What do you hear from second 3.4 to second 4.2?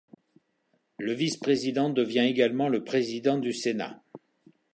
Sénat.